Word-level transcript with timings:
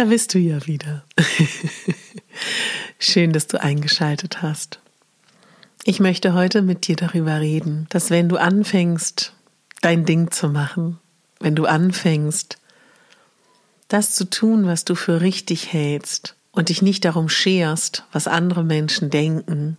Da 0.00 0.06
bist 0.06 0.32
du 0.32 0.38
ja 0.38 0.66
wieder. 0.66 1.04
Schön, 2.98 3.34
dass 3.34 3.48
du 3.48 3.60
eingeschaltet 3.60 4.40
hast. 4.40 4.80
Ich 5.84 6.00
möchte 6.00 6.32
heute 6.32 6.62
mit 6.62 6.88
dir 6.88 6.96
darüber 6.96 7.38
reden, 7.38 7.86
dass 7.90 8.08
wenn 8.08 8.30
du 8.30 8.38
anfängst, 8.38 9.34
dein 9.82 10.06
Ding 10.06 10.30
zu 10.30 10.48
machen, 10.48 10.98
wenn 11.38 11.54
du 11.54 11.66
anfängst, 11.66 12.56
das 13.88 14.14
zu 14.14 14.24
tun, 14.30 14.64
was 14.64 14.86
du 14.86 14.94
für 14.94 15.20
richtig 15.20 15.70
hältst 15.70 16.34
und 16.50 16.70
dich 16.70 16.80
nicht 16.80 17.04
darum 17.04 17.28
scherst, 17.28 18.04
was 18.10 18.26
andere 18.26 18.64
Menschen 18.64 19.10
denken, 19.10 19.76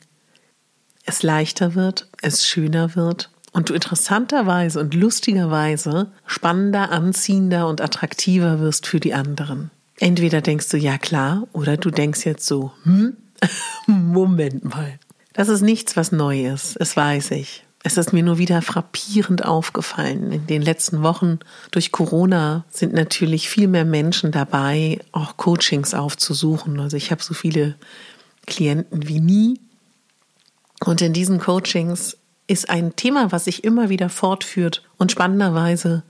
es 1.04 1.24
leichter 1.24 1.74
wird, 1.74 2.10
es 2.22 2.48
schöner 2.48 2.96
wird 2.96 3.32
und 3.54 3.70
du 3.70 3.74
interessanterweise 3.74 4.82
und 4.82 4.94
lustigerweise 4.94 6.12
spannender, 6.28 6.92
anziehender 6.92 7.68
und 7.68 7.82
attraktiver 7.82 8.60
wirst 8.60 8.86
für 8.86 9.00
die 9.00 9.16
anderen. 9.16 9.72
Entweder 10.02 10.42
denkst 10.42 10.68
du 10.70 10.78
ja 10.78 10.98
klar 10.98 11.48
oder 11.54 11.78
du 11.78 11.92
denkst 11.92 12.26
jetzt 12.26 12.48
so, 12.48 12.72
hm, 12.84 13.16
Moment 13.86 14.64
mal. 14.66 14.98
Das 15.34 15.48
ist 15.48 15.62
nichts, 15.62 15.96
was 15.96 16.12
neu 16.12 16.48
ist, 16.48 16.76
es 16.80 16.98
weiß 16.98 17.32
ich. 17.32 17.64
Es 17.84 17.98
ist 17.98 18.12
mir 18.12 18.24
nur 18.24 18.40
wieder 18.40 18.64
frappierend 18.64 19.46
aufgefallen. 19.46 20.32
In 20.32 20.48
den 20.48 20.64
letzten 20.64 21.04
Wochen 21.04 21.38
durch 21.70 21.92
Corona 21.92 22.66
sind 22.72 22.94
natürlich 22.94 23.48
viel 23.48 23.68
mehr 23.68 23.86
Menschen 23.86 24.32
dabei, 24.32 25.00
auch 25.12 25.38
Coachings 25.38 25.94
aufzusuchen. 25.94 26.80
Also 26.80 26.98
ich 26.98 27.12
habe 27.12 27.22
so 27.22 27.36
viele 27.36 27.76
Klienten 28.48 29.08
wie 29.08 29.20
nie. 29.20 29.60
Und 30.84 31.02
in 31.04 31.14
diesen 31.14 31.40
Coachings 31.40 32.18
ist 32.48 32.72
ein 32.72 32.96
Thema, 32.96 33.32
was 33.32 33.46
sich 33.46 33.64
immer 33.64 33.90
wieder 33.90 34.10
fortführt 34.10 34.84
und 34.98 35.12
spannenderweise 35.12 36.02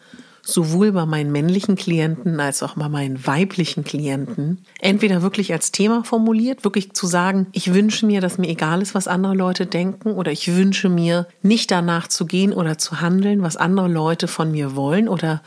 sowohl 0.43 0.91
bei 0.91 1.05
meinen 1.05 1.31
männlichen 1.31 1.75
Klienten 1.75 2.39
als 2.39 2.63
auch 2.63 2.75
bei 2.75 2.89
meinen 2.89 3.25
weiblichen 3.27 3.83
Klienten 3.83 4.65
entweder 4.79 5.21
wirklich 5.21 5.53
als 5.53 5.71
Thema 5.71 6.03
formuliert, 6.03 6.63
wirklich 6.63 6.93
zu 6.93 7.05
sagen, 7.07 7.47
ich 7.51 7.73
wünsche 7.73 8.05
mir, 8.05 8.21
dass 8.21 8.37
mir 8.37 8.49
egal 8.49 8.81
ist, 8.81 8.95
was 8.95 9.07
andere 9.07 9.35
Leute 9.35 9.65
denken 9.65 10.13
oder 10.13 10.31
ich 10.31 10.55
wünsche 10.55 10.89
mir 10.89 11.27
nicht 11.41 11.69
danach 11.71 12.07
zu 12.07 12.25
gehen 12.25 12.53
oder 12.53 12.77
zu 12.77 13.01
handeln, 13.01 13.43
was 13.43 13.57
andere 13.57 13.87
Leute 13.87 14.27
von 14.27 14.51
mir 14.51 14.75
wollen 14.75 15.07
oder 15.07 15.41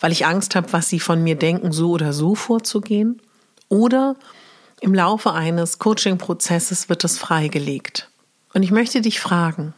weil 0.00 0.12
ich 0.12 0.26
Angst 0.26 0.54
habe, 0.54 0.72
was 0.72 0.88
sie 0.88 1.00
von 1.00 1.22
mir 1.22 1.36
denken, 1.36 1.72
so 1.72 1.90
oder 1.90 2.12
so 2.12 2.34
vorzugehen. 2.34 3.20
Oder 3.68 4.16
im 4.80 4.94
Laufe 4.94 5.32
eines 5.32 5.78
Coaching-Prozesses 5.78 6.88
wird 6.88 7.04
es 7.04 7.18
freigelegt. 7.18 8.08
Und 8.54 8.62
ich 8.62 8.70
möchte 8.70 9.02
dich 9.02 9.20
fragen, 9.20 9.74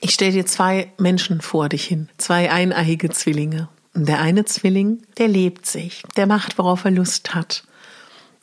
ich 0.00 0.14
stelle 0.14 0.32
dir 0.32 0.46
zwei 0.46 0.92
Menschen 0.98 1.40
vor 1.40 1.68
dich 1.68 1.84
hin, 1.84 2.08
zwei 2.16 2.50
eineige 2.50 3.10
Zwillinge. 3.10 3.68
Der 3.98 4.20
eine 4.20 4.44
Zwilling, 4.44 5.02
der 5.16 5.26
lebt 5.26 5.64
sich, 5.64 6.02
der 6.16 6.26
macht, 6.26 6.58
worauf 6.58 6.84
er 6.84 6.90
Lust 6.90 7.34
hat. 7.34 7.64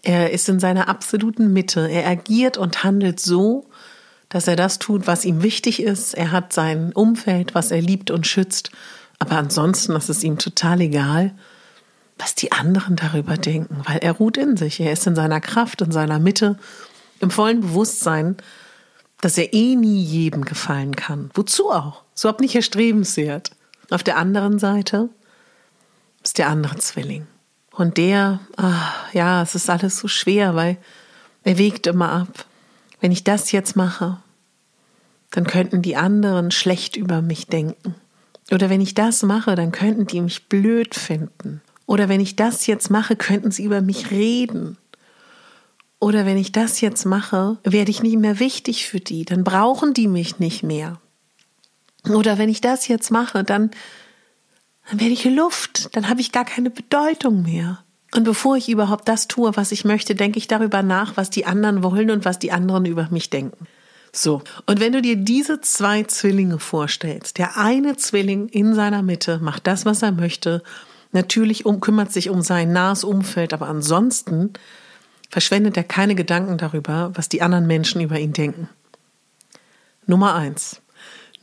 Er 0.01 0.31
ist 0.31 0.49
in 0.49 0.59
seiner 0.59 0.89
absoluten 0.89 1.53
Mitte. 1.53 1.87
Er 1.89 2.07
agiert 2.07 2.57
und 2.57 2.83
handelt 2.83 3.19
so, 3.19 3.67
dass 4.29 4.47
er 4.47 4.55
das 4.55 4.79
tut, 4.79 5.05
was 5.05 5.25
ihm 5.25 5.43
wichtig 5.43 5.81
ist. 5.81 6.15
Er 6.15 6.31
hat 6.31 6.53
sein 6.53 6.91
Umfeld, 6.91 7.53
was 7.53 7.69
er 7.69 7.81
liebt 7.81 8.09
und 8.09 8.25
schützt. 8.25 8.71
Aber 9.19 9.37
ansonsten 9.37 9.95
ist 9.95 10.09
es 10.09 10.23
ihm 10.23 10.39
total 10.39 10.81
egal, 10.81 11.35
was 12.17 12.33
die 12.33 12.51
anderen 12.51 12.95
darüber 12.95 13.37
denken, 13.37 13.81
weil 13.85 13.99
er 13.99 14.13
ruht 14.13 14.37
in 14.37 14.57
sich. 14.57 14.79
Er 14.79 14.91
ist 14.91 15.05
in 15.05 15.15
seiner 15.15 15.39
Kraft, 15.39 15.81
in 15.81 15.91
seiner 15.91 16.17
Mitte, 16.17 16.57
im 17.19 17.29
vollen 17.29 17.61
Bewusstsein, 17.61 18.37
dass 19.21 19.37
er 19.37 19.53
eh 19.53 19.75
nie 19.75 20.01
jedem 20.01 20.45
gefallen 20.45 20.95
kann. 20.95 21.29
Wozu 21.35 21.69
auch? 21.69 22.01
So 22.15 22.27
ob 22.27 22.41
nicht 22.41 22.55
erstrebenswert. 22.55 23.51
Auf 23.91 24.03
der 24.03 24.17
anderen 24.17 24.57
Seite 24.57 25.09
ist 26.33 26.39
der 26.39 26.49
andere 26.49 26.77
Zwilling. 26.77 27.27
Und 27.69 27.97
der, 27.97 28.39
ach, 28.57 29.13
ja, 29.13 29.43
es 29.43 29.53
ist 29.53 29.69
alles 29.69 29.99
so 29.99 30.07
schwer, 30.07 30.55
weil 30.55 30.77
er 31.43 31.59
wägt 31.59 31.85
immer 31.85 32.11
ab. 32.11 32.47
Wenn 33.01 33.11
ich 33.11 33.23
das 33.23 33.51
jetzt 33.51 33.75
mache, 33.75 34.17
dann 35.29 35.45
könnten 35.45 35.83
die 35.83 35.95
anderen 35.95 36.49
schlecht 36.49 36.95
über 36.95 37.21
mich 37.21 37.45
denken. 37.45 37.93
Oder 38.51 38.71
wenn 38.71 38.81
ich 38.81 38.95
das 38.95 39.21
mache, 39.21 39.53
dann 39.53 39.71
könnten 39.71 40.07
die 40.07 40.21
mich 40.21 40.49
blöd 40.49 40.95
finden. 40.95 41.61
Oder 41.85 42.09
wenn 42.09 42.19
ich 42.19 42.35
das 42.35 42.65
jetzt 42.65 42.89
mache, 42.89 43.15
könnten 43.15 43.51
sie 43.51 43.65
über 43.65 43.81
mich 43.81 44.09
reden. 44.09 44.77
Oder 45.99 46.25
wenn 46.25 46.39
ich 46.39 46.51
das 46.51 46.81
jetzt 46.81 47.05
mache, 47.05 47.59
werde 47.63 47.91
ich 47.91 48.01
nicht 48.01 48.17
mehr 48.17 48.39
wichtig 48.39 48.87
für 48.87 48.99
die, 48.99 49.23
dann 49.23 49.43
brauchen 49.43 49.93
die 49.93 50.07
mich 50.07 50.39
nicht 50.39 50.63
mehr. 50.63 50.99
Oder 52.09 52.39
wenn 52.39 52.49
ich 52.49 52.59
das 52.59 52.87
jetzt 52.87 53.11
mache, 53.11 53.43
dann 53.43 53.69
dann 54.89 54.99
werde 54.99 55.13
ich 55.13 55.25
Luft, 55.25 55.95
dann 55.95 56.09
habe 56.09 56.21
ich 56.21 56.31
gar 56.31 56.45
keine 56.45 56.69
Bedeutung 56.69 57.43
mehr. 57.43 57.83
Und 58.15 58.25
bevor 58.25 58.57
ich 58.57 58.69
überhaupt 58.69 59.07
das 59.07 59.27
tue, 59.27 59.55
was 59.55 59.71
ich 59.71 59.85
möchte, 59.85 60.13
denke 60.13 60.37
ich 60.37 60.47
darüber 60.47 60.83
nach, 60.83 61.17
was 61.17 61.29
die 61.29 61.45
anderen 61.45 61.81
wollen 61.83 62.11
und 62.11 62.25
was 62.25 62.37
die 62.37 62.51
anderen 62.51 62.85
über 62.85 63.07
mich 63.09 63.29
denken. 63.29 63.65
So, 64.15 64.43
und 64.67 64.79
wenn 64.79 64.93
du 64.93 65.01
dir 65.01 65.15
diese 65.15 65.59
zwei 65.61 66.03
Zwillinge 66.03 66.59
vorstellst, 66.59 67.39
der 67.39 67.57
eine 67.57 67.97
Zwilling 67.97 68.47
in 68.49 68.75
seiner 68.75 69.01
Mitte 69.01 69.39
macht 69.39 69.65
das, 69.65 69.85
was 69.85 70.03
er 70.03 70.11
möchte, 70.11 70.61
natürlich 71.11 71.65
um, 71.65 71.79
kümmert 71.79 72.11
sich 72.11 72.29
um 72.29 72.43
sein 72.43 72.71
nahes 72.71 73.03
Umfeld, 73.03 73.53
aber 73.53 73.67
ansonsten 73.67 74.53
verschwendet 75.31 75.75
er 75.77 75.83
keine 75.83 76.13
Gedanken 76.13 76.59
darüber, 76.59 77.09
was 77.15 77.27
die 77.27 77.41
anderen 77.41 77.65
Menschen 77.65 78.01
über 78.01 78.19
ihn 78.19 78.33
denken. 78.33 78.69
Nummer 80.05 80.35
eins. 80.35 80.82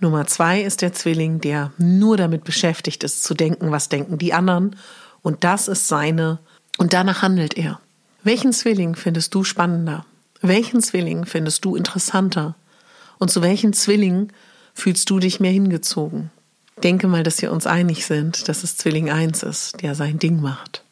Nummer 0.00 0.26
zwei 0.26 0.62
ist 0.62 0.80
der 0.80 0.94
Zwilling, 0.94 1.40
der 1.40 1.72
nur 1.76 2.16
damit 2.16 2.44
beschäftigt 2.44 3.04
ist, 3.04 3.22
zu 3.22 3.34
denken, 3.34 3.70
was 3.70 3.90
denken 3.90 4.16
die 4.16 4.32
anderen. 4.32 4.76
Und 5.22 5.44
das 5.44 5.68
ist 5.68 5.88
seine, 5.88 6.38
und 6.78 6.94
danach 6.94 7.20
handelt 7.20 7.56
er. 7.58 7.80
Welchen 8.22 8.52
Zwilling 8.52 8.96
findest 8.96 9.34
du 9.34 9.44
spannender? 9.44 10.06
Welchen 10.40 10.80
Zwilling 10.80 11.26
findest 11.26 11.64
du 11.64 11.76
interessanter? 11.76 12.54
Und 13.18 13.30
zu 13.30 13.42
welchen 13.42 13.74
Zwilling 13.74 14.32
fühlst 14.72 15.10
du 15.10 15.18
dich 15.18 15.40
mehr 15.40 15.52
hingezogen? 15.52 16.30
Denke 16.82 17.06
mal, 17.06 17.22
dass 17.22 17.42
wir 17.42 17.52
uns 17.52 17.66
einig 17.66 18.06
sind, 18.06 18.48
dass 18.48 18.64
es 18.64 18.78
Zwilling 18.78 19.10
1 19.10 19.42
ist, 19.42 19.82
der 19.82 19.94
sein 19.94 20.18
Ding 20.18 20.40
macht. 20.40 20.82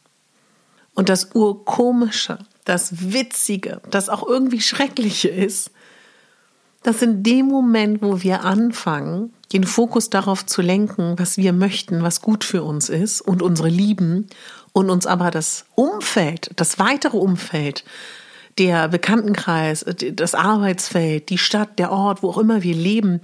Und 0.94 1.08
das 1.08 1.30
Urkomische, 1.34 2.38
das 2.66 3.12
Witzige, 3.12 3.80
das 3.90 4.10
auch 4.10 4.26
irgendwie 4.26 4.60
Schreckliche 4.60 5.28
ist, 5.28 5.70
dass 6.82 7.02
in 7.02 7.22
dem 7.22 7.46
Moment, 7.46 8.02
wo 8.02 8.22
wir 8.22 8.44
anfangen, 8.44 9.32
den 9.52 9.64
Fokus 9.64 10.10
darauf 10.10 10.46
zu 10.46 10.62
lenken, 10.62 11.18
was 11.18 11.36
wir 11.36 11.52
möchten, 11.52 12.02
was 12.02 12.20
gut 12.20 12.44
für 12.44 12.62
uns 12.62 12.88
ist 12.88 13.20
und 13.20 13.42
unsere 13.42 13.68
Lieben 13.68 14.28
und 14.72 14.90
uns 14.90 15.06
aber 15.06 15.30
das 15.30 15.64
Umfeld, 15.74 16.50
das 16.56 16.78
weitere 16.78 17.16
Umfeld, 17.16 17.84
der 18.58 18.88
Bekanntenkreis, 18.88 19.84
das 20.12 20.34
Arbeitsfeld, 20.34 21.30
die 21.30 21.38
Stadt, 21.38 21.78
der 21.78 21.92
Ort, 21.92 22.22
wo 22.22 22.30
auch 22.30 22.38
immer 22.38 22.62
wir 22.62 22.74
leben, 22.74 23.20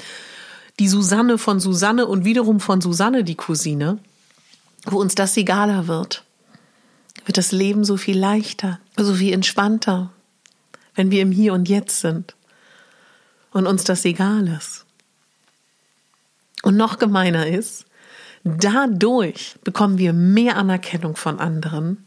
die 0.79 0.89
Susanne 0.89 1.39
von 1.39 1.61
Susanne 1.61 2.07
und 2.07 2.25
wiederum 2.25 2.61
von 2.61 2.81
Susanne 2.81 3.25
die 3.25 3.35
Cousine, 3.37 3.99
wo 4.85 4.99
uns 4.99 5.15
das 5.15 5.37
egaler 5.37 5.87
wird, 5.87 6.25
wird 7.25 7.37
das 7.37 7.53
Leben 7.53 7.85
so 7.85 7.97
viel 7.97 8.19
leichter, 8.19 8.81
so 8.97 9.15
viel 9.15 9.33
entspannter, 9.33 10.11
wenn 10.95 11.11
wir 11.11 11.23
im 11.23 11.31
Hier 11.31 11.53
und 11.53 11.69
Jetzt 11.69 12.01
sind 12.01 12.35
und 13.55 13.67
uns 13.67 13.85
das 13.85 14.05
egal 14.05 14.49
ist. 14.49 14.85
Und 16.63 16.77
noch 16.77 16.99
gemeiner 16.99 17.47
ist, 17.47 17.87
dadurch 18.43 19.57
bekommen 19.65 19.97
wir 19.97 20.13
mehr 20.13 20.57
Anerkennung 20.57 21.17
von 21.17 21.39
anderen. 21.39 22.05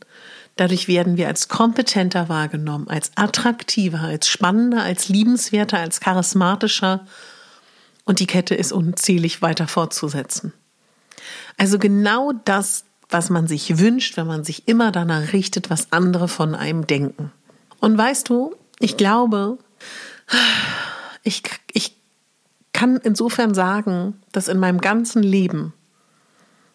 Dadurch 0.57 0.87
werden 0.87 1.17
wir 1.17 1.27
als 1.27 1.47
kompetenter 1.47 2.29
wahrgenommen, 2.29 2.89
als 2.89 3.11
attraktiver, 3.15 4.01
als 4.01 4.27
spannender, 4.27 4.83
als 4.83 5.07
liebenswerter, 5.07 5.79
als 5.79 5.99
charismatischer. 5.99 7.05
Und 8.03 8.19
die 8.19 8.27
Kette 8.27 8.53
ist 8.53 8.73
unzählig 8.73 9.41
weiter 9.41 9.67
fortzusetzen. 9.67 10.53
Also 11.55 11.79
genau 11.79 12.33
das, 12.45 12.83
was 13.09 13.29
man 13.29 13.47
sich 13.47 13.79
wünscht, 13.79 14.17
wenn 14.17 14.27
man 14.27 14.43
sich 14.43 14.67
immer 14.67 14.91
danach 14.91 15.31
richtet, 15.31 15.69
was 15.69 15.91
andere 15.91 16.27
von 16.27 16.55
einem 16.55 16.87
denken. 16.87 17.31
Und 17.79 17.97
weißt 17.97 18.27
du, 18.27 18.55
ich 18.79 18.97
glaube, 18.97 19.59
ich, 21.27 21.43
ich 21.73 21.95
kann 22.73 22.97
insofern 22.97 23.53
sagen, 23.53 24.19
dass 24.31 24.47
in 24.47 24.57
meinem 24.59 24.79
ganzen 24.79 25.21
Leben 25.21 25.73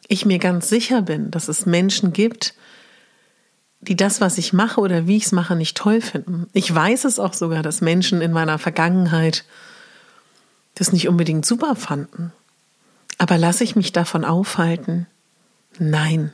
ich 0.08 0.26
mir 0.26 0.38
ganz 0.38 0.68
sicher 0.68 1.02
bin, 1.02 1.30
dass 1.30 1.48
es 1.48 1.64
Menschen 1.64 2.12
gibt, 2.12 2.54
die 3.80 3.96
das, 3.96 4.20
was 4.20 4.38
ich 4.38 4.52
mache 4.52 4.80
oder 4.80 5.06
wie 5.06 5.16
ich 5.16 5.24
es 5.24 5.32
mache, 5.32 5.56
nicht 5.56 5.76
toll 5.76 6.00
finden. 6.00 6.48
Ich 6.52 6.72
weiß 6.72 7.04
es 7.04 7.18
auch 7.18 7.32
sogar, 7.32 7.62
dass 7.62 7.80
Menschen 7.80 8.20
in 8.20 8.32
meiner 8.32 8.58
Vergangenheit 8.58 9.44
das 10.74 10.92
nicht 10.92 11.08
unbedingt 11.08 11.46
super 11.46 11.74
fanden. 11.74 12.32
Aber 13.18 13.38
lasse 13.38 13.64
ich 13.64 13.74
mich 13.74 13.92
davon 13.92 14.24
aufhalten? 14.24 15.06
Nein. 15.78 16.32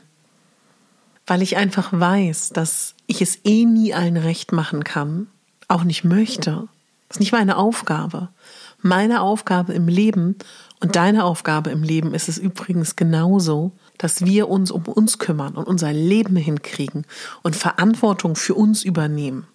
Weil 1.25 1.41
ich 1.41 1.57
einfach 1.57 1.91
weiß, 1.91 2.49
dass 2.49 2.95
ich 3.07 3.21
es 3.21 3.39
eh 3.45 3.65
nie 3.65 3.93
allen 3.93 4.17
recht 4.17 4.51
machen 4.51 4.83
kann, 4.83 5.27
auch 5.67 5.83
nicht 5.83 6.03
möchte. 6.03 6.67
Das 7.09 7.17
ist 7.17 7.21
nicht 7.21 7.31
meine 7.31 7.57
Aufgabe. 7.57 8.29
Meine 8.81 9.21
Aufgabe 9.21 9.73
im 9.73 9.87
Leben 9.87 10.35
und 10.79 10.95
deine 10.95 11.25
Aufgabe 11.25 11.71
im 11.71 11.83
Leben 11.83 12.13
ist 12.13 12.29
es 12.29 12.37
übrigens 12.37 12.95
genauso, 12.95 13.71
dass 13.97 14.23
wir 14.23 14.47
uns 14.47 14.71
um 14.71 14.83
uns 14.85 15.17
kümmern 15.17 15.55
und 15.55 15.67
unser 15.67 15.91
Leben 15.91 16.37
hinkriegen 16.37 17.05
und 17.41 17.55
Verantwortung 17.55 18.35
für 18.35 18.53
uns 18.53 18.83
übernehmen. 18.83 19.47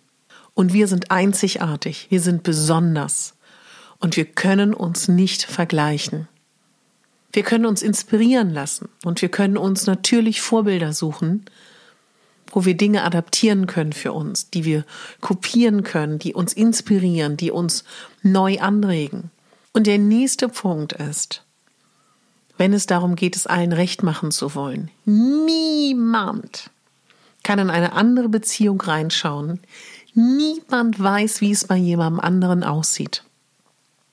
Und 0.53 0.73
wir 0.73 0.89
sind 0.89 1.11
einzigartig, 1.11 2.09
wir 2.11 2.21
sind 2.21 2.43
besonders 2.43 3.35
und 3.99 4.17
wir 4.17 4.27
können 4.27 4.75
uns 4.75 5.09
nicht 5.09 5.45
vergleichen. 5.45 6.29
Wir 7.33 7.45
können 7.45 7.67
uns 7.67 7.83
inspirieren 7.83 8.51
lassen 8.51 8.89
und 9.05 9.23
wir 9.23 9.29
können 9.29 9.57
uns 9.57 9.87
natürlich 9.87 10.43
Vorbilder 10.43 10.93
suchen, 10.93 11.45
wo 12.55 12.65
wir 12.65 12.77
Dinge 12.77 13.03
adaptieren 13.03 13.67
können 13.67 13.93
für 13.93 14.13
uns, 14.13 14.49
die 14.49 14.65
wir 14.65 14.85
kopieren 15.21 15.83
können, 15.83 16.21
die 16.21 16.35
uns 16.35 16.53
inspirieren, 16.53 17.37
die 17.37 17.51
uns 17.51 17.85
neu 18.23 18.61
anregen. 18.61 19.31
Und 19.73 19.89
der 19.89 19.99
nächste 19.99 20.49
Punkt 20.49 20.93
ist, 20.93 21.43
wenn 22.57 22.73
es 22.73 22.87
darum 22.87 23.17
geht, 23.17 23.35
es 23.35 23.49
allen 23.49 23.73
recht 23.73 24.05
machen 24.05 24.31
zu 24.31 24.55
wollen, 24.55 24.91
niemand 25.05 26.71
kann 27.43 27.59
in 27.59 27.71
eine 27.71 27.93
andere 27.93 28.29
Beziehung 28.29 28.81
reinschauen. 28.81 29.59
Niemand 30.15 31.03
weiß, 31.03 31.41
wie 31.41 31.51
es 31.51 31.67
bei 31.67 31.77
jemandem 31.77 32.21
anderen 32.21 32.63
aussieht. 32.63 33.25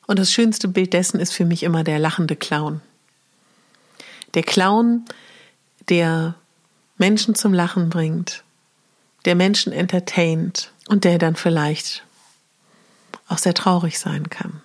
Und 0.07 0.17
das 0.17 0.31
schönste 0.31 0.67
Bild 0.67 0.93
dessen 0.93 1.19
ist 1.19 1.31
für 1.31 1.45
mich 1.45 1.61
immer 1.61 1.83
der 1.83 1.99
lachende 1.99 2.35
Clown. 2.35 2.81
Der 4.33 4.43
Clown, 4.43 5.05
der 5.89 6.35
Menschen 7.01 7.33
zum 7.33 7.51
Lachen 7.51 7.89
bringt, 7.89 8.43
der 9.25 9.33
Menschen 9.33 9.73
entertaint 9.73 10.71
und 10.87 11.03
der 11.03 11.17
dann 11.17 11.35
vielleicht 11.35 12.03
auch 13.27 13.39
sehr 13.39 13.55
traurig 13.55 13.97
sein 13.97 14.29
kann. 14.29 14.61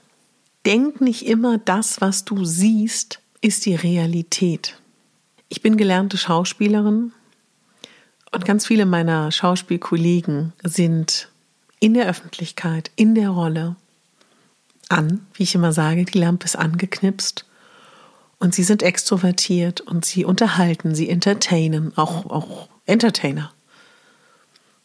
Denk 0.66 1.00
nicht 1.00 1.24
immer, 1.24 1.56
das, 1.56 2.02
was 2.02 2.26
du 2.26 2.44
siehst, 2.44 3.20
ist 3.40 3.64
die 3.64 3.74
Realität. 3.74 4.78
Ich 5.48 5.62
bin 5.62 5.78
gelernte 5.78 6.18
Schauspielerin 6.18 7.12
und 8.32 8.44
ganz 8.44 8.66
viele 8.66 8.84
meiner 8.84 9.32
Schauspielkollegen 9.32 10.52
sind 10.62 11.30
in 11.80 11.94
der 11.94 12.06
Öffentlichkeit, 12.06 12.90
in 12.96 13.14
der 13.14 13.30
Rolle 13.30 13.76
an, 14.90 15.26
wie 15.32 15.44
ich 15.44 15.54
immer 15.54 15.72
sage, 15.72 16.04
die 16.04 16.18
Lampe 16.18 16.44
ist 16.44 16.56
angeknipst 16.56 17.46
und 18.38 18.54
sie 18.54 18.62
sind 18.62 18.82
extrovertiert 18.82 19.80
und 19.80 20.04
sie 20.04 20.24
unterhalten, 20.24 20.94
sie 20.94 21.08
entertainen, 21.08 21.96
auch, 21.96 22.26
auch 22.26 22.68
Entertainer. 22.84 23.52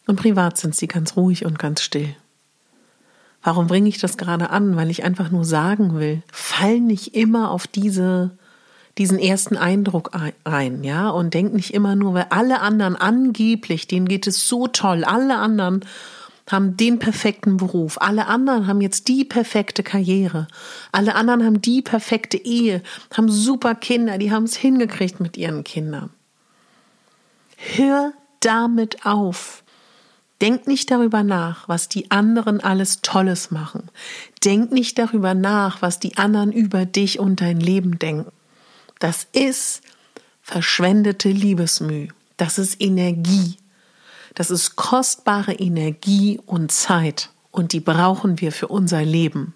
Und 0.06 0.16
privat 0.16 0.58
sind 0.58 0.74
sie 0.74 0.88
ganz 0.88 1.16
ruhig 1.16 1.44
und 1.44 1.58
ganz 1.58 1.82
still. 1.82 2.14
Warum 3.42 3.66
bringe 3.66 3.88
ich 3.88 3.98
das 3.98 4.16
gerade 4.16 4.50
an? 4.50 4.76
Weil 4.76 4.90
ich 4.90 5.04
einfach 5.04 5.30
nur 5.30 5.44
sagen 5.44 5.98
will, 5.98 6.22
fall 6.32 6.80
nicht 6.80 7.14
immer 7.14 7.50
auf 7.50 7.66
diese, 7.66 8.36
diesen 8.98 9.18
ersten 9.18 9.56
Eindruck 9.56 10.12
ein, 10.44 10.84
ja, 10.84 11.10
und 11.10 11.34
denk 11.34 11.52
nicht 11.52 11.74
immer 11.74 11.96
nur, 11.96 12.14
weil 12.14 12.26
alle 12.30 12.60
anderen 12.60 12.96
angeblich, 12.96 13.86
denen 13.86 14.06
geht 14.06 14.26
es 14.26 14.46
so 14.46 14.66
toll, 14.68 15.04
alle 15.04 15.38
anderen 15.38 15.84
haben 16.50 16.76
den 16.76 16.98
perfekten 16.98 17.56
Beruf. 17.56 18.00
Alle 18.00 18.26
anderen 18.26 18.66
haben 18.66 18.80
jetzt 18.80 19.08
die 19.08 19.24
perfekte 19.24 19.82
Karriere. 19.82 20.48
Alle 20.90 21.14
anderen 21.14 21.44
haben 21.44 21.62
die 21.62 21.82
perfekte 21.82 22.36
Ehe, 22.36 22.82
haben 23.16 23.30
super 23.30 23.74
Kinder, 23.74 24.18
die 24.18 24.32
haben 24.32 24.44
es 24.44 24.56
hingekriegt 24.56 25.20
mit 25.20 25.36
ihren 25.36 25.64
Kindern. 25.64 26.10
Hör 27.56 28.12
damit 28.40 29.06
auf. 29.06 29.62
Denk 30.40 30.66
nicht 30.66 30.90
darüber 30.90 31.22
nach, 31.22 31.68
was 31.68 31.88
die 31.88 32.10
anderen 32.10 32.60
alles 32.60 33.00
Tolles 33.00 33.52
machen. 33.52 33.88
Denk 34.44 34.72
nicht 34.72 34.98
darüber 34.98 35.34
nach, 35.34 35.82
was 35.82 36.00
die 36.00 36.16
anderen 36.16 36.50
über 36.50 36.84
dich 36.84 37.20
und 37.20 37.40
dein 37.40 37.60
Leben 37.60 38.00
denken. 38.00 38.32
Das 38.98 39.28
ist 39.32 39.82
verschwendete 40.42 41.28
Liebesmüh. 41.28 42.08
Das 42.36 42.58
ist 42.58 42.80
Energie. 42.82 43.56
Das 44.34 44.50
ist 44.50 44.76
kostbare 44.76 45.52
Energie 45.52 46.40
und 46.46 46.72
Zeit 46.72 47.30
und 47.50 47.72
die 47.72 47.80
brauchen 47.80 48.40
wir 48.40 48.52
für 48.52 48.68
unser 48.68 49.04
Leben. 49.04 49.54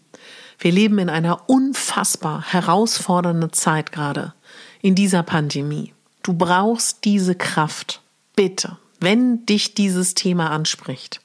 Wir 0.59 0.73
leben 0.73 0.99
in 0.99 1.09
einer 1.09 1.49
unfassbar 1.49 2.43
herausfordernden 2.43 3.53
Zeit 3.53 3.93
gerade, 3.93 4.35
in 4.83 4.95
dieser 4.95 5.23
Pandemie. 5.23 5.93
Du 6.23 6.35
brauchst 6.35 7.05
diese 7.05 7.35
Kraft. 7.35 8.01
Bitte, 8.35 8.77
wenn 9.01 9.47
dich 9.47 9.75
dieses 9.75 10.15
Thema 10.15 10.51
anspricht. 10.51 11.21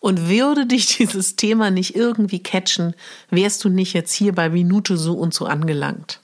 Und 0.00 0.28
würde 0.28 0.66
dich 0.66 0.86
dieses 0.98 1.36
Thema 1.36 1.70
nicht 1.70 1.96
irgendwie 1.96 2.42
catchen, 2.42 2.94
wärst 3.30 3.64
du 3.64 3.68
nicht 3.68 3.92
jetzt 3.92 4.12
hier 4.12 4.34
bei 4.34 4.50
Minute 4.50 4.96
so 4.96 5.14
und 5.14 5.34
so 5.34 5.46
angelangt. 5.46 6.20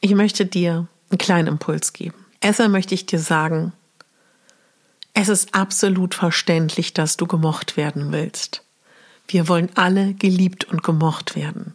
Ich 0.00 0.14
möchte 0.14 0.44
dir 0.44 0.88
einen 1.10 1.18
kleinen 1.18 1.48
Impuls 1.48 1.92
geben. 1.92 2.16
Erstmal 2.40 2.70
möchte 2.70 2.94
ich 2.94 3.06
dir 3.06 3.20
sagen, 3.20 3.72
es 5.14 5.28
ist 5.28 5.54
absolut 5.54 6.14
verständlich, 6.14 6.94
dass 6.94 7.16
du 7.16 7.26
gemocht 7.26 7.76
werden 7.76 8.12
willst. 8.12 8.62
Wir 9.28 9.48
wollen 9.48 9.70
alle 9.74 10.14
geliebt 10.14 10.64
und 10.64 10.82
gemocht 10.82 11.36
werden. 11.36 11.74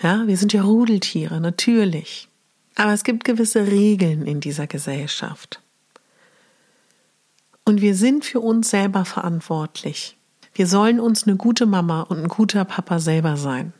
Ja, 0.00 0.26
wir 0.26 0.36
sind 0.36 0.52
ja 0.52 0.62
Rudeltiere, 0.62 1.40
natürlich. 1.40 2.28
Aber 2.76 2.92
es 2.92 3.02
gibt 3.02 3.24
gewisse 3.24 3.66
Regeln 3.66 4.26
in 4.26 4.40
dieser 4.40 4.66
Gesellschaft. 4.66 5.60
Und 7.64 7.80
wir 7.80 7.94
sind 7.94 8.24
für 8.24 8.40
uns 8.40 8.70
selber 8.70 9.04
verantwortlich. 9.04 10.16
Wir 10.54 10.66
sollen 10.66 11.00
uns 11.00 11.26
eine 11.26 11.36
gute 11.36 11.66
Mama 11.66 12.02
und 12.02 12.18
ein 12.18 12.28
guter 12.28 12.64
Papa 12.64 12.98
selber 13.00 13.36
sein. 13.36 13.72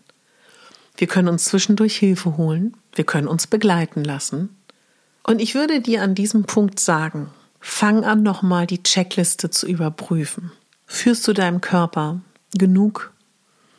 Wir 0.97 1.07
können 1.07 1.29
uns 1.29 1.45
zwischendurch 1.45 1.97
Hilfe 1.97 2.37
holen, 2.37 2.77
wir 2.95 3.05
können 3.05 3.29
uns 3.29 3.47
begleiten 3.47 4.03
lassen. 4.03 4.57
Und 5.23 5.41
ich 5.41 5.55
würde 5.55 5.81
dir 5.81 6.03
an 6.03 6.17
diesem 6.17 6.45
Punkt 6.45 6.81
sagen, 6.81 7.31
Fang 7.71 8.03
an, 8.03 8.25
nochmal 8.25 8.67
die 8.67 8.83
Checkliste 8.83 9.51
zu 9.51 9.69
überprüfen. 9.69 10.51
Führst 10.87 11.29
du 11.29 11.33
deinem 11.33 11.61
Körper 11.61 12.21
genug 12.57 13.13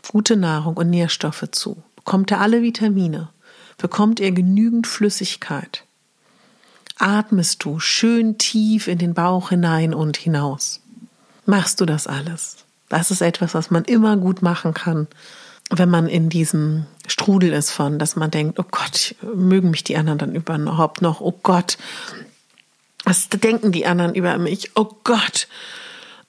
gute 0.09 0.37
Nahrung 0.37 0.77
und 0.77 0.89
Nährstoffe 0.89 1.43
zu? 1.51 1.83
Bekommt 1.97 2.31
er 2.31 2.39
alle 2.39 2.61
Vitamine? 2.61 3.29
Bekommt 3.77 4.21
er 4.21 4.31
genügend 4.31 4.87
Flüssigkeit? 4.87 5.83
Atmest 6.97 7.65
du 7.65 7.79
schön 7.79 8.37
tief 8.37 8.87
in 8.87 8.99
den 8.99 9.15
Bauch 9.15 9.49
hinein 9.49 9.93
und 9.93 10.15
hinaus? 10.15 10.79
Machst 11.45 11.81
du 11.81 11.85
das 11.85 12.07
alles? 12.07 12.57
Das 12.87 13.11
ist 13.11 13.21
etwas, 13.21 13.53
was 13.53 13.69
man 13.69 13.83
immer 13.83 14.15
gut 14.15 14.41
machen 14.41 14.73
kann, 14.73 15.07
wenn 15.71 15.89
man 15.89 16.07
in 16.07 16.29
diesem 16.29 16.85
Strudel 17.07 17.51
ist 17.51 17.71
von, 17.71 17.99
dass 17.99 18.15
man 18.15 18.31
denkt, 18.31 18.59
oh 18.59 18.65
Gott, 18.69 19.15
mögen 19.35 19.71
mich 19.71 19.83
die 19.83 19.97
anderen 19.97 20.19
dann 20.19 20.35
überhaupt 20.35 21.01
noch? 21.01 21.21
Oh 21.21 21.37
Gott, 21.43 21.77
was 23.09 23.27
denken 23.27 23.71
die 23.71 23.85
anderen 23.85 24.15
über 24.15 24.37
mich? 24.37 24.71
Oh 24.75 24.89
Gott, 25.03 25.47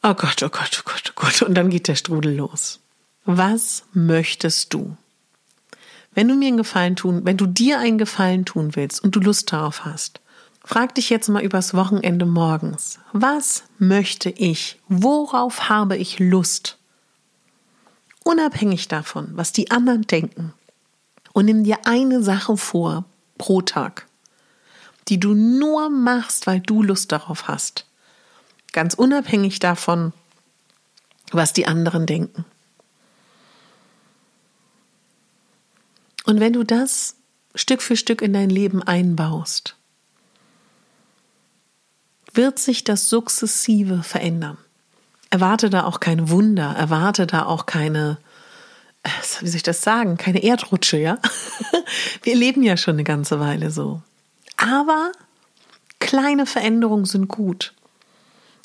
oh 0.02 0.14
Gott, 0.14 0.42
oh 0.42 0.48
Gott, 0.48 0.80
oh 0.80 0.82
Gott, 0.84 1.04
oh 1.10 1.12
Gott. 1.14 1.42
Und 1.42 1.54
dann 1.54 1.70
geht 1.70 1.86
der 1.86 1.94
Strudel 1.94 2.34
los. 2.34 2.80
Was 3.24 3.84
möchtest 3.92 4.74
du? 4.74 4.96
wenn 6.14 6.28
du 6.28 6.34
mir 6.34 6.48
einen 6.48 6.56
Gefallen 6.56 6.96
tun, 6.96 7.22
wenn 7.24 7.36
du 7.36 7.46
dir 7.46 7.78
einen 7.78 7.98
Gefallen 7.98 8.44
tun 8.44 8.74
willst 8.74 9.02
und 9.02 9.14
du 9.14 9.20
Lust 9.20 9.52
darauf 9.52 9.84
hast, 9.84 10.20
frag 10.64 10.94
dich 10.94 11.10
jetzt 11.10 11.28
mal 11.28 11.42
übers 11.42 11.74
Wochenende 11.74 12.26
morgens. 12.26 12.98
Was 13.12 13.64
möchte 13.78 14.30
ich? 14.30 14.78
Worauf 14.88 15.68
habe 15.68 15.96
ich 15.96 16.18
Lust? 16.18 16.78
Unabhängig 18.24 18.88
davon, 18.88 19.30
was 19.32 19.52
die 19.52 19.70
anderen 19.70 20.02
denken. 20.02 20.52
Und 21.32 21.46
nimm 21.46 21.64
dir 21.64 21.78
eine 21.84 22.22
Sache 22.22 22.56
vor 22.56 23.04
pro 23.38 23.62
Tag, 23.62 24.06
die 25.10 25.18
du 25.18 25.34
nur 25.34 25.90
machst, 25.90 26.46
weil 26.46 26.60
du 26.60 26.82
Lust 26.82 27.10
darauf 27.10 27.48
hast. 27.48 27.84
Ganz 28.72 28.94
unabhängig 28.94 29.58
davon, 29.58 30.12
was 31.32 31.52
die 31.52 31.66
anderen 31.66 32.06
denken. 32.06 32.44
Und 36.24 36.38
wenn 36.38 36.52
du 36.52 36.62
das 36.62 37.16
Stück 37.56 37.82
für 37.82 37.96
Stück 37.96 38.22
in 38.22 38.32
dein 38.32 38.50
Leben 38.50 38.82
einbaust, 38.84 39.74
wird 42.32 42.60
sich 42.60 42.84
das 42.84 43.08
sukzessive 43.08 44.04
verändern. 44.04 44.58
Erwarte 45.30 45.70
da 45.70 45.84
auch 45.84 45.98
kein 45.98 46.28
Wunder, 46.30 46.76
erwarte 46.76 47.26
da 47.26 47.46
auch 47.46 47.66
keine, 47.66 48.18
äh, 49.02 49.08
wie 49.40 49.48
soll 49.48 49.56
ich 49.56 49.64
das 49.64 49.82
sagen, 49.82 50.16
keine 50.16 50.44
Erdrutsche, 50.44 50.98
ja? 50.98 51.18
Wir 52.22 52.36
leben 52.36 52.62
ja 52.62 52.76
schon 52.76 52.94
eine 52.94 53.04
ganze 53.04 53.40
Weile 53.40 53.72
so. 53.72 54.02
Aber 54.60 55.12
kleine 56.00 56.44
Veränderungen 56.44 57.06
sind 57.06 57.28
gut. 57.28 57.72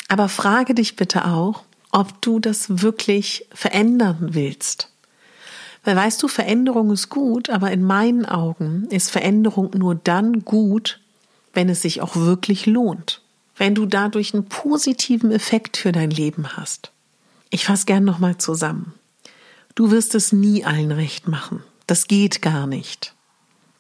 Aber 0.10 0.28
frage 0.28 0.76
dich 0.76 0.98
bitte 0.98 1.26
auch, 1.26 1.64
ob 1.90 2.22
du 2.22 2.42
das 2.42 2.82
wirklich 2.82 3.48
verändern 3.54 4.34
willst. 4.34 4.92
Weil 5.86 5.96
weißt 5.96 6.22
du, 6.22 6.28
Veränderung 6.28 6.92
ist 6.92 7.08
gut, 7.08 7.50
aber 7.50 7.72
in 7.72 7.82
meinen 7.82 8.26
Augen 8.26 8.88
ist 8.90 9.10
Veränderung 9.10 9.72
nur 9.74 9.96
dann 9.96 10.44
gut, 10.44 11.00
wenn 11.54 11.70
es 11.70 11.82
sich 11.82 12.02
auch 12.02 12.18
wirklich 12.18 12.66
lohnt. 12.66 13.22
Wenn 13.56 13.74
du 13.74 13.86
dadurch 13.86 14.34
einen 14.34 14.50
positiven 14.50 15.32
Effekt 15.32 15.78
für 15.78 15.94
dein 15.94 16.10
Leben 16.10 16.58
hast. 16.58 16.92
Ich 17.52 17.66
fasse 17.66 17.86
gern 17.86 18.04
nochmal 18.04 18.38
zusammen. 18.38 18.94
Du 19.76 19.92
wirst 19.92 20.14
es 20.14 20.34
nie 20.34 20.66
allen 20.66 20.92
recht 20.92 21.30
machen. 21.30 21.64
Das 21.88 22.08
geht 22.08 22.42
gar 22.42 22.68
nicht. 22.68 23.16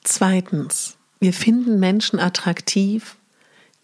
Zweitens, 0.01 0.95
wir 1.19 1.34
finden 1.34 1.79
Menschen 1.79 2.19
attraktiv, 2.19 3.15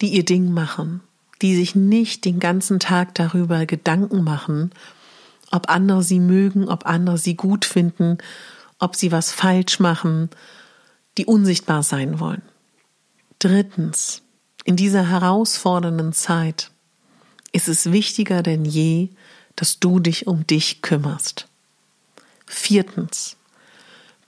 die 0.01 0.09
ihr 0.09 0.25
Ding 0.25 0.51
machen, 0.51 1.01
die 1.41 1.55
sich 1.55 1.75
nicht 1.75 2.25
den 2.25 2.39
ganzen 2.39 2.79
Tag 2.79 3.15
darüber 3.15 3.65
Gedanken 3.65 4.23
machen, 4.23 4.71
ob 5.51 5.69
andere 5.69 6.03
sie 6.03 6.19
mögen, 6.19 6.67
ob 6.67 6.85
andere 6.85 7.17
sie 7.17 7.35
gut 7.35 7.65
finden, 7.65 8.17
ob 8.79 8.95
sie 8.95 9.11
was 9.11 9.31
falsch 9.31 9.79
machen, 9.79 10.29
die 11.17 11.25
unsichtbar 11.25 11.83
sein 11.83 12.19
wollen. 12.19 12.41
Drittens, 13.39 14.21
in 14.63 14.75
dieser 14.75 15.09
herausfordernden 15.09 16.13
Zeit 16.13 16.71
ist 17.51 17.67
es 17.67 17.91
wichtiger 17.91 18.43
denn 18.43 18.65
je, 18.65 19.09
dass 19.55 19.79
du 19.79 20.00
dich 20.00 20.27
um 20.27 20.47
dich 20.47 20.81
kümmerst. 20.81 21.47
Viertens, 22.45 23.38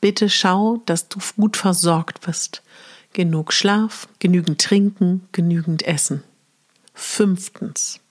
bitte 0.02 0.30
schau, 0.30 0.82
dass 0.86 1.10
du 1.10 1.20
gut 1.36 1.58
versorgt 1.58 2.22
bist. 2.22 2.62
Genug 3.14 3.54
Schlaf, 3.54 4.08
genügend 4.20 4.60
Trinken, 4.60 5.28
genügend 5.32 5.84
Essen. 5.84 6.24
Fünftens, 6.94 8.02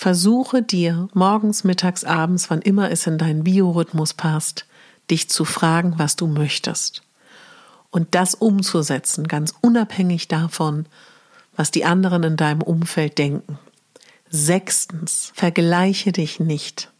Versuche 0.00 0.62
dir 0.62 1.08
morgens, 1.12 1.62
mittags, 1.62 2.04
abends, 2.04 2.48
wann 2.48 2.62
immer 2.62 2.90
es 2.90 3.06
in 3.06 3.18
deinen 3.18 3.44
Biorhythmus 3.44 4.14
passt, 4.14 4.64
dich 5.10 5.28
zu 5.28 5.44
fragen, 5.44 5.98
was 5.98 6.16
du 6.16 6.26
möchtest. 6.26 7.02
Und 7.90 8.14
das 8.14 8.34
umzusetzen, 8.34 9.28
ganz 9.28 9.52
unabhängig 9.60 10.26
davon, 10.26 10.86
was 11.54 11.70
die 11.70 11.84
anderen 11.84 12.22
in 12.22 12.36
deinem 12.38 12.62
Umfeld 12.62 13.18
denken. 13.18 13.58
Sechstens, 14.30 15.32
vergleiche 15.34 16.12
dich 16.12 16.40
nicht. 16.40 16.90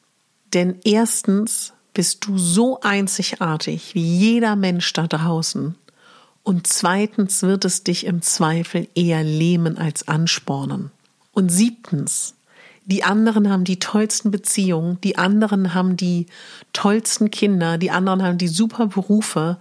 Denn 0.53 0.79
erstens 0.85 1.73
bist 1.95 2.27
du 2.27 2.37
so 2.37 2.81
einzigartig 2.83 3.95
wie 3.95 4.05
jeder 4.05 4.57
Mensch 4.57 4.93
da 4.93 5.07
draußen. 5.07 5.75
Und 6.43 6.67
zweitens 6.67 7.43
wird 7.43 7.65
es 7.65 7.85
dich 7.85 8.07
im 8.07 8.23
Zweifel 8.23 8.89
eher 8.95 9.23
lähmen 9.23 9.79
als 9.79 10.09
anspornen. 10.09 10.91
Und 11.33 11.51
siebtens, 11.51 12.35
die 12.87 13.05
anderen 13.05 13.51
haben 13.51 13.65
die 13.65 13.79
tollsten 13.79 14.31
Beziehungen, 14.31 15.01
die 15.03 15.17
anderen 15.17 15.75
haben 15.75 15.97
die 15.97 16.27
tollsten 16.73 17.31
Kinder, 17.31 17.79
die 17.79 17.91
anderen 17.91 18.23
haben 18.23 18.39
die 18.39 18.49
super 18.49 18.87
Berufe, 18.87 19.59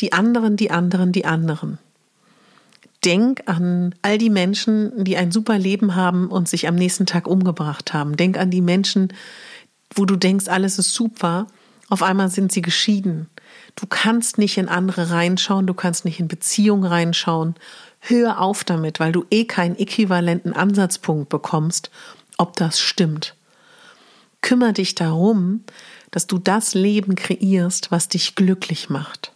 die 0.00 0.12
anderen, 0.12 0.56
die 0.56 0.70
anderen, 0.70 1.12
die 1.12 1.24
anderen. 1.24 1.78
Denk 3.04 3.42
an 3.46 3.94
all 4.02 4.18
die 4.18 4.30
Menschen, 4.30 5.04
die 5.04 5.16
ein 5.16 5.30
super 5.30 5.58
Leben 5.58 5.94
haben 5.94 6.28
und 6.28 6.48
sich 6.48 6.66
am 6.66 6.74
nächsten 6.74 7.06
Tag 7.06 7.28
umgebracht 7.28 7.92
haben. 7.92 8.16
Denk 8.16 8.36
an 8.36 8.50
die 8.50 8.60
Menschen, 8.60 9.12
wo 9.94 10.04
du 10.04 10.16
denkst, 10.16 10.48
alles 10.48 10.78
ist 10.78 10.92
super. 10.92 11.46
Auf 11.88 12.02
einmal 12.02 12.30
sind 12.30 12.50
sie 12.50 12.62
geschieden. 12.62 13.28
Du 13.76 13.86
kannst 13.86 14.38
nicht 14.38 14.58
in 14.58 14.68
andere 14.68 15.10
reinschauen, 15.10 15.66
du 15.66 15.74
kannst 15.74 16.04
nicht 16.04 16.18
in 16.18 16.28
Beziehungen 16.28 16.84
reinschauen. 16.84 17.54
Hör 18.00 18.40
auf 18.40 18.64
damit, 18.64 19.00
weil 19.00 19.12
du 19.12 19.24
eh 19.30 19.44
keinen 19.44 19.76
äquivalenten 19.76 20.54
Ansatzpunkt 20.54 21.28
bekommst 21.28 21.90
ob 22.36 22.56
das 22.56 22.80
stimmt. 22.80 23.34
Kümmer 24.40 24.72
dich 24.72 24.94
darum, 24.94 25.64
dass 26.10 26.26
du 26.26 26.38
das 26.38 26.74
Leben 26.74 27.14
kreierst, 27.14 27.90
was 27.90 28.08
dich 28.08 28.34
glücklich 28.34 28.90
macht. 28.90 29.32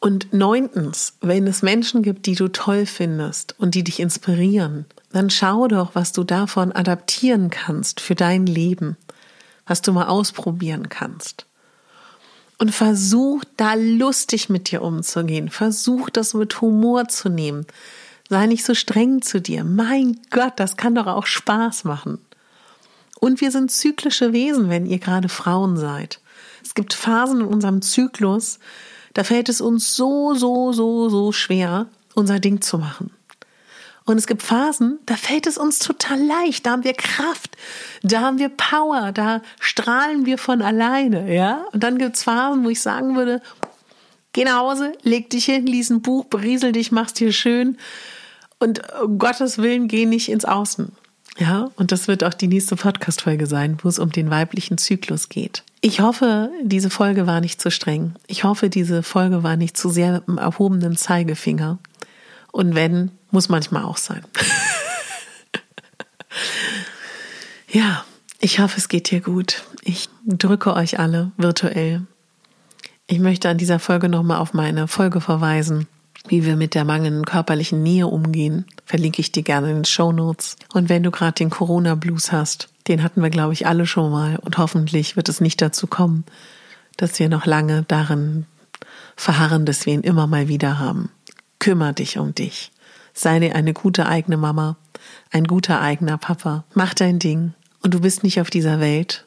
Und 0.00 0.32
neuntens, 0.34 1.14
wenn 1.22 1.46
es 1.46 1.62
Menschen 1.62 2.02
gibt, 2.02 2.26
die 2.26 2.34
du 2.34 2.48
toll 2.48 2.84
findest 2.84 3.58
und 3.58 3.74
die 3.74 3.82
dich 3.82 4.00
inspirieren, 4.00 4.84
dann 5.12 5.30
schau 5.30 5.66
doch, 5.66 5.94
was 5.94 6.12
du 6.12 6.24
davon 6.24 6.72
adaptieren 6.72 7.48
kannst 7.48 8.00
für 8.00 8.14
dein 8.14 8.46
Leben, 8.46 8.96
was 9.66 9.80
du 9.80 9.92
mal 9.92 10.06
ausprobieren 10.06 10.90
kannst. 10.90 11.46
Und 12.58 12.74
versuch 12.74 13.42
da 13.56 13.74
lustig 13.74 14.48
mit 14.48 14.70
dir 14.70 14.82
umzugehen. 14.82 15.50
Versuch 15.50 16.08
das 16.08 16.34
mit 16.34 16.60
Humor 16.60 17.08
zu 17.08 17.28
nehmen. 17.28 17.66
Sei 18.28 18.46
nicht 18.46 18.64
so 18.64 18.74
streng 18.74 19.22
zu 19.22 19.40
dir. 19.40 19.64
Mein 19.64 20.20
Gott, 20.30 20.54
das 20.56 20.76
kann 20.76 20.94
doch 20.94 21.06
auch 21.06 21.26
Spaß 21.26 21.84
machen. 21.84 22.18
Und 23.20 23.40
wir 23.40 23.50
sind 23.50 23.70
zyklische 23.70 24.32
Wesen, 24.32 24.70
wenn 24.70 24.86
ihr 24.86 24.98
gerade 24.98 25.28
Frauen 25.28 25.76
seid. 25.76 26.20
Es 26.64 26.74
gibt 26.74 26.94
Phasen 26.94 27.40
in 27.40 27.46
unserem 27.46 27.82
Zyklus, 27.82 28.58
da 29.12 29.24
fällt 29.24 29.48
es 29.48 29.60
uns 29.60 29.94
so, 29.94 30.34
so, 30.34 30.72
so, 30.72 31.08
so 31.08 31.32
schwer, 31.32 31.86
unser 32.14 32.40
Ding 32.40 32.60
zu 32.60 32.78
machen. 32.78 33.10
Und 34.06 34.18
es 34.18 34.26
gibt 34.26 34.42
Phasen, 34.42 34.98
da 35.06 35.16
fällt 35.16 35.46
es 35.46 35.56
uns 35.56 35.78
total 35.78 36.20
leicht, 36.20 36.66
da 36.66 36.72
haben 36.72 36.84
wir 36.84 36.92
Kraft, 36.92 37.56
da 38.02 38.20
haben 38.20 38.38
wir 38.38 38.50
Power, 38.50 39.12
da 39.12 39.40
strahlen 39.60 40.26
wir 40.26 40.36
von 40.36 40.60
alleine, 40.60 41.34
ja? 41.34 41.64
Und 41.72 41.82
dann 41.82 41.96
gibt 41.96 42.16
es 42.16 42.22
Phasen, 42.22 42.64
wo 42.64 42.68
ich 42.68 42.82
sagen 42.82 43.16
würde, 43.16 43.40
geh 44.34 44.44
nach 44.44 44.58
Hause, 44.58 44.92
leg 45.02 45.30
dich 45.30 45.46
hin, 45.46 45.66
lies 45.66 45.88
ein 45.88 46.02
Buch, 46.02 46.26
beriesel 46.26 46.72
dich, 46.72 46.92
mach's 46.92 47.14
dir 47.14 47.32
schön 47.32 47.78
und 48.58 48.82
um 49.02 49.18
Gottes 49.18 49.58
Willen 49.58 49.88
geh 49.88 50.04
nicht 50.04 50.28
ins 50.28 50.44
Außen. 50.44 50.92
Ja, 51.38 51.70
und 51.76 51.90
das 51.90 52.06
wird 52.06 52.22
auch 52.22 52.34
die 52.34 52.46
nächste 52.46 52.76
Podcast-Folge 52.76 53.46
sein, 53.46 53.78
wo 53.82 53.88
es 53.88 53.98
um 53.98 54.12
den 54.12 54.30
weiblichen 54.30 54.78
Zyklus 54.78 55.28
geht. 55.28 55.64
Ich 55.80 56.00
hoffe, 56.00 56.50
diese 56.62 56.90
Folge 56.90 57.26
war 57.26 57.40
nicht 57.40 57.60
zu 57.60 57.70
streng. 57.70 58.14
Ich 58.28 58.44
hoffe, 58.44 58.70
diese 58.70 59.02
Folge 59.02 59.42
war 59.42 59.56
nicht 59.56 59.76
zu 59.76 59.88
sehr 59.88 60.12
mit 60.12 60.28
dem 60.28 60.38
erhobenen 60.38 60.96
Zeigefinger. 60.96 61.78
Und 62.54 62.74
wenn, 62.74 63.10
muss 63.30 63.48
manchmal 63.48 63.84
auch 63.84 63.96
sein. 63.96 64.22
ja, 67.68 68.04
ich 68.40 68.60
hoffe, 68.60 68.78
es 68.78 68.88
geht 68.88 69.10
dir 69.10 69.20
gut. 69.20 69.64
Ich 69.82 70.08
drücke 70.24 70.74
euch 70.74 70.98
alle 70.98 71.32
virtuell. 71.36 72.06
Ich 73.06 73.18
möchte 73.18 73.48
an 73.48 73.58
dieser 73.58 73.80
Folge 73.80 74.08
nochmal 74.08 74.38
auf 74.38 74.54
meine 74.54 74.88
Folge 74.88 75.20
verweisen 75.20 75.86
wie 76.28 76.44
wir 76.44 76.56
mit 76.56 76.74
der 76.74 76.84
mangelnden 76.84 77.24
körperlichen 77.24 77.82
Nähe 77.82 78.06
umgehen, 78.06 78.64
verlinke 78.86 79.20
ich 79.20 79.32
dir 79.32 79.42
gerne 79.42 79.70
in 79.70 79.76
den 79.78 79.84
Show 79.84 80.12
Notes. 80.12 80.56
Und 80.72 80.88
wenn 80.88 81.02
du 81.02 81.10
gerade 81.10 81.34
den 81.34 81.50
Corona-Blues 81.50 82.32
hast, 82.32 82.68
den 82.88 83.02
hatten 83.02 83.22
wir, 83.22 83.30
glaube 83.30 83.52
ich, 83.52 83.66
alle 83.66 83.86
schon 83.86 84.10
mal 84.10 84.36
und 84.36 84.58
hoffentlich 84.58 85.16
wird 85.16 85.28
es 85.28 85.40
nicht 85.40 85.60
dazu 85.60 85.86
kommen, 85.86 86.24
dass 86.96 87.18
wir 87.18 87.28
noch 87.28 87.46
lange 87.46 87.84
darin 87.88 88.46
verharren, 89.16 89.66
dass 89.66 89.86
wir 89.86 89.92
ihn 89.92 90.00
immer 90.00 90.26
mal 90.26 90.48
wieder 90.48 90.78
haben. 90.78 91.10
Kümmer 91.64 91.94
dich 91.94 92.18
um 92.18 92.34
dich. 92.34 92.72
Sei 93.14 93.38
dir 93.38 93.56
eine 93.56 93.72
gute 93.72 94.04
eigene 94.04 94.36
Mama, 94.36 94.76
ein 95.30 95.44
guter 95.44 95.80
eigener 95.80 96.18
Papa. 96.18 96.64
Mach 96.74 96.92
dein 96.92 97.18
Ding. 97.18 97.54
Und 97.80 97.94
du 97.94 98.00
bist 98.00 98.22
nicht 98.22 98.38
auf 98.38 98.50
dieser 98.50 98.80
Welt, 98.80 99.24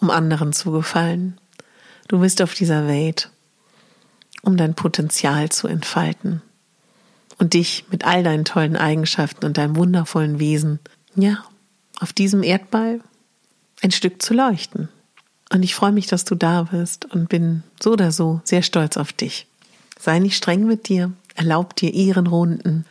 um 0.00 0.10
anderen 0.10 0.52
zu 0.52 0.72
gefallen. 0.72 1.38
Du 2.08 2.18
bist 2.18 2.42
auf 2.42 2.54
dieser 2.54 2.88
Welt, 2.88 3.30
um 4.42 4.56
dein 4.56 4.74
Potenzial 4.74 5.50
zu 5.50 5.68
entfalten 5.68 6.42
und 7.38 7.54
dich 7.54 7.84
mit 7.92 8.04
all 8.04 8.24
deinen 8.24 8.44
tollen 8.44 8.74
Eigenschaften 8.74 9.46
und 9.46 9.56
deinem 9.56 9.76
wundervollen 9.76 10.40
Wesen, 10.40 10.80
ja, 11.14 11.44
auf 12.00 12.12
diesem 12.12 12.42
Erdball 12.42 13.00
ein 13.80 13.92
Stück 13.92 14.22
zu 14.22 14.34
leuchten. 14.34 14.88
Und 15.52 15.62
ich 15.62 15.76
freue 15.76 15.92
mich, 15.92 16.08
dass 16.08 16.24
du 16.24 16.34
da 16.34 16.64
bist 16.64 17.04
und 17.04 17.28
bin 17.28 17.62
so 17.80 17.92
oder 17.92 18.10
so 18.10 18.40
sehr 18.42 18.62
stolz 18.62 18.96
auf 18.96 19.12
dich. 19.12 19.46
Sei 20.00 20.18
nicht 20.18 20.36
streng 20.36 20.66
mit 20.66 20.88
dir, 20.88 21.12
erlaub 21.40 21.74
dir 21.74 21.92
Ehrenrunden. 21.94 22.84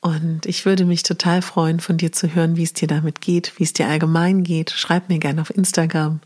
Und 0.00 0.46
ich 0.46 0.66
würde 0.66 0.84
mich 0.84 1.04
total 1.04 1.40
freuen, 1.40 1.78
von 1.78 1.96
dir 1.96 2.10
zu 2.10 2.34
hören, 2.34 2.56
wie 2.56 2.64
es 2.64 2.72
dir 2.72 2.88
damit 2.88 3.20
geht, 3.20 3.52
wie 3.58 3.62
es 3.62 3.72
dir 3.72 3.86
allgemein 3.86 4.42
geht. 4.42 4.72
Schreib 4.72 5.08
mir 5.08 5.20
gerne 5.20 5.40
auf 5.40 5.54
Instagram. 5.56 6.18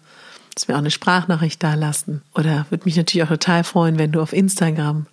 Lass 0.54 0.66
mir 0.66 0.74
auch 0.74 0.78
eine 0.78 0.90
Sprachnachricht 0.90 1.62
da 1.62 1.74
lassen. 1.74 2.22
Oder 2.34 2.64
würde 2.70 2.86
mich 2.86 2.96
natürlich 2.96 3.24
auch 3.24 3.28
total 3.32 3.62
freuen, 3.62 3.98
wenn 3.98 4.12
du 4.12 4.22
auf 4.22 4.32
Instagram 4.32 5.04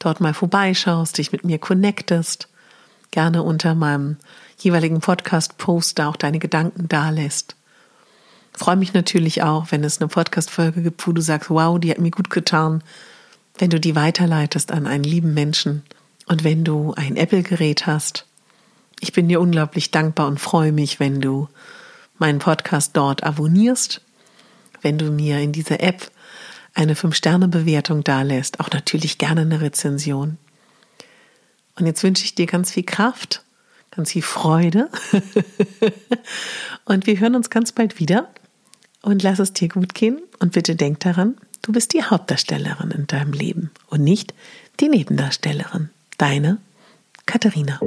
dort 0.00 0.20
mal 0.20 0.34
vorbeischaust, 0.34 1.16
dich 1.18 1.30
mit 1.30 1.44
mir 1.44 1.58
connectest. 1.58 2.48
Gerne 3.12 3.44
unter 3.44 3.76
meinem 3.76 4.16
jeweiligen 4.58 5.00
Podcast-Post 5.00 6.00
da 6.00 6.08
auch 6.08 6.16
deine 6.16 6.40
Gedanken 6.40 6.88
da 6.88 7.10
lässt. 7.10 7.54
Freue 8.54 8.76
mich 8.76 8.92
natürlich 8.92 9.44
auch, 9.44 9.70
wenn 9.70 9.84
es 9.84 10.00
eine 10.00 10.08
Podcast-Folge 10.08 10.82
gibt, 10.82 11.06
wo 11.06 11.12
du 11.12 11.20
sagst, 11.22 11.48
wow, 11.48 11.78
die 11.78 11.92
hat 11.92 12.00
mir 12.00 12.10
gut 12.10 12.30
getan, 12.30 12.82
wenn 13.56 13.70
du 13.70 13.78
die 13.78 13.94
weiterleitest 13.94 14.72
an 14.72 14.88
einen 14.88 15.04
lieben 15.04 15.32
Menschen 15.32 15.84
und 16.28 16.44
wenn 16.44 16.62
du 16.62 16.94
ein 16.94 17.16
Apple-Gerät 17.16 17.86
hast. 17.86 18.26
Ich 19.00 19.12
bin 19.12 19.28
dir 19.28 19.40
unglaublich 19.40 19.90
dankbar 19.90 20.26
und 20.26 20.38
freue 20.38 20.72
mich, 20.72 21.00
wenn 21.00 21.20
du 21.20 21.48
meinen 22.18 22.38
Podcast 22.38 22.96
dort 22.96 23.22
abonnierst, 23.22 24.02
wenn 24.82 24.98
du 24.98 25.10
mir 25.10 25.38
in 25.38 25.52
dieser 25.52 25.80
App 25.80 26.10
eine 26.74 26.94
5-Sterne-Bewertung 26.94 28.04
dalässt, 28.04 28.60
auch 28.60 28.70
natürlich 28.70 29.18
gerne 29.18 29.42
eine 29.42 29.60
Rezension. 29.60 30.36
Und 31.76 31.86
jetzt 31.86 32.02
wünsche 32.02 32.24
ich 32.24 32.34
dir 32.34 32.46
ganz 32.46 32.72
viel 32.72 32.84
Kraft, 32.84 33.42
ganz 33.90 34.12
viel 34.12 34.22
Freude 34.22 34.90
und 36.84 37.06
wir 37.06 37.18
hören 37.18 37.36
uns 37.36 37.50
ganz 37.50 37.72
bald 37.72 37.98
wieder 37.98 38.28
und 39.00 39.22
lass 39.22 39.38
es 39.38 39.52
dir 39.52 39.68
gut 39.68 39.94
gehen 39.94 40.20
und 40.40 40.52
bitte 40.52 40.76
denk 40.76 41.00
daran, 41.00 41.36
du 41.62 41.72
bist 41.72 41.94
die 41.94 42.02
Hauptdarstellerin 42.02 42.90
in 42.90 43.06
deinem 43.06 43.32
Leben 43.32 43.70
und 43.86 44.02
nicht 44.02 44.34
die 44.80 44.88
Nebendarstellerin. 44.88 45.90
Deine 46.18 46.58
Katharina. 47.26 47.78